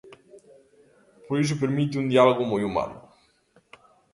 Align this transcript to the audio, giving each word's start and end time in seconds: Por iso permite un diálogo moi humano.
Por 1.27 1.35
iso 1.43 1.61
permite 1.63 1.95
un 2.01 2.07
diálogo 2.13 2.43
moi 2.51 2.61
humano. 2.65 2.97